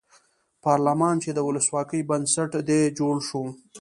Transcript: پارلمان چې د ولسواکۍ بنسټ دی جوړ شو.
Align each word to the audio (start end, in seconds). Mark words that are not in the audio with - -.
پارلمان 0.63 1.15
چې 1.23 1.29
د 1.33 1.39
ولسواکۍ 1.47 2.01
بنسټ 2.09 2.51
دی 2.67 2.81
جوړ 2.99 3.15
شو. 3.27 3.43